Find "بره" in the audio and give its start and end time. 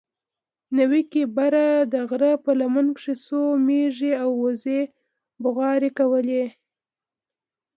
1.35-1.67